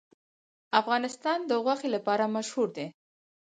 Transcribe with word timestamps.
افغانستان 0.79 1.39
د 1.49 1.51
غوښې 1.63 1.89
لپاره 1.95 2.25
مشهور 2.35 2.69
دی. 2.77 2.87